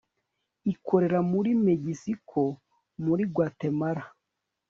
ikorera 0.73 1.19
muri 1.31 1.49
megiziiko, 1.65 2.41
muri 3.05 3.23
gwatemala 3.33 4.03